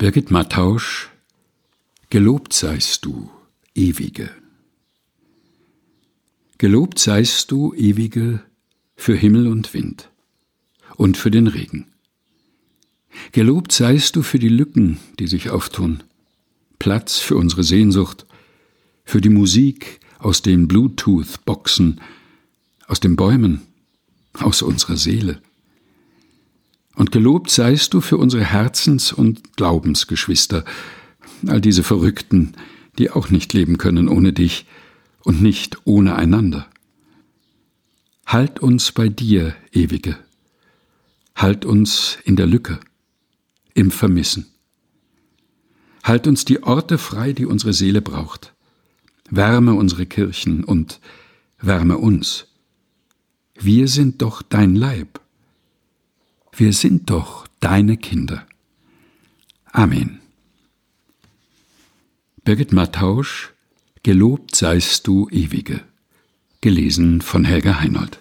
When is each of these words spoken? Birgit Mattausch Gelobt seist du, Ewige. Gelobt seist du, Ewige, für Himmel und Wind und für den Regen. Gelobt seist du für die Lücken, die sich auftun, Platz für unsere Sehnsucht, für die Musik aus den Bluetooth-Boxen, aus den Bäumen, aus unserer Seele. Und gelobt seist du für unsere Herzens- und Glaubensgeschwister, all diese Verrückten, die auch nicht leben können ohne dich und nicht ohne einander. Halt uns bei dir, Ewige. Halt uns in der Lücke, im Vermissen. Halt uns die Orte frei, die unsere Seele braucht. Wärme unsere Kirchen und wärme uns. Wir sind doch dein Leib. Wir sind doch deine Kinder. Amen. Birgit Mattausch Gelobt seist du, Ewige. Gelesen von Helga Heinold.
Birgit 0.00 0.30
Mattausch 0.30 1.10
Gelobt 2.08 2.54
seist 2.54 3.04
du, 3.04 3.30
Ewige. 3.74 4.30
Gelobt 6.56 6.98
seist 6.98 7.50
du, 7.50 7.74
Ewige, 7.74 8.42
für 8.96 9.14
Himmel 9.14 9.46
und 9.46 9.74
Wind 9.74 10.08
und 10.96 11.18
für 11.18 11.30
den 11.30 11.48
Regen. 11.48 11.86
Gelobt 13.32 13.72
seist 13.72 14.16
du 14.16 14.22
für 14.22 14.38
die 14.38 14.48
Lücken, 14.48 14.98
die 15.18 15.26
sich 15.26 15.50
auftun, 15.50 16.02
Platz 16.78 17.18
für 17.18 17.36
unsere 17.36 17.62
Sehnsucht, 17.62 18.24
für 19.04 19.20
die 19.20 19.28
Musik 19.28 20.00
aus 20.18 20.40
den 20.40 20.66
Bluetooth-Boxen, 20.66 22.00
aus 22.86 23.00
den 23.00 23.16
Bäumen, 23.16 23.60
aus 24.32 24.62
unserer 24.62 24.96
Seele. 24.96 25.42
Und 26.94 27.12
gelobt 27.12 27.50
seist 27.50 27.94
du 27.94 28.00
für 28.00 28.16
unsere 28.18 28.44
Herzens- 28.44 29.12
und 29.12 29.56
Glaubensgeschwister, 29.56 30.64
all 31.46 31.60
diese 31.60 31.82
Verrückten, 31.82 32.52
die 32.98 33.10
auch 33.10 33.30
nicht 33.30 33.52
leben 33.52 33.78
können 33.78 34.08
ohne 34.08 34.32
dich 34.32 34.66
und 35.22 35.40
nicht 35.40 35.78
ohne 35.84 36.16
einander. 36.16 36.66
Halt 38.26 38.60
uns 38.60 38.92
bei 38.92 39.08
dir, 39.08 39.54
Ewige. 39.72 40.18
Halt 41.34 41.64
uns 41.64 42.18
in 42.24 42.36
der 42.36 42.46
Lücke, 42.46 42.78
im 43.74 43.90
Vermissen. 43.90 44.46
Halt 46.02 46.26
uns 46.26 46.44
die 46.44 46.62
Orte 46.62 46.98
frei, 46.98 47.32
die 47.32 47.46
unsere 47.46 47.72
Seele 47.72 48.02
braucht. 48.02 48.54
Wärme 49.30 49.74
unsere 49.74 50.06
Kirchen 50.06 50.64
und 50.64 51.00
wärme 51.60 51.98
uns. 51.98 52.46
Wir 53.54 53.88
sind 53.88 54.22
doch 54.22 54.42
dein 54.42 54.74
Leib. 54.74 55.20
Wir 56.52 56.72
sind 56.72 57.10
doch 57.10 57.46
deine 57.60 57.96
Kinder. 57.96 58.46
Amen. 59.72 60.20
Birgit 62.44 62.72
Mattausch 62.72 63.52
Gelobt 64.02 64.56
seist 64.56 65.06
du, 65.06 65.28
Ewige. 65.28 65.82
Gelesen 66.62 67.20
von 67.20 67.44
Helga 67.44 67.80
Heinold. 67.80 68.19